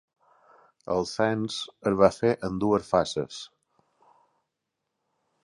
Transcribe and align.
El 0.93 1.03
cens 1.09 1.57
es 1.91 1.97
va 1.99 2.09
fer 2.15 2.31
en 2.49 2.57
dues 2.65 2.89
fases. 2.95 3.43